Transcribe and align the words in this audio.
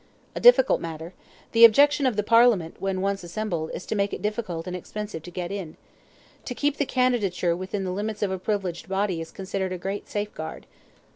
"A 0.35 0.39
difficult 0.39 0.81
matter. 0.81 1.13
The 1.51 1.63
object 1.63 1.99
of 1.99 2.15
the 2.15 2.23
Parliament, 2.23 2.77
when 2.79 3.01
once 3.01 3.23
assembled, 3.23 3.69
is 3.75 3.85
to 3.85 3.93
make 3.93 4.13
it 4.13 4.21
difficult 4.23 4.65
and 4.65 4.75
expensive 4.75 5.21
to 5.21 5.29
get 5.29 5.51
in. 5.51 5.77
To 6.45 6.55
keep 6.55 6.77
the 6.77 6.87
candidature 6.87 7.55
within 7.55 7.83
the 7.83 7.91
limits 7.91 8.23
of 8.23 8.31
a 8.31 8.39
privileged 8.39 8.89
body 8.89 9.21
is 9.21 9.29
considered 9.29 9.71
a 9.73 9.77
great 9.77 10.09
safeguard." 10.09 10.65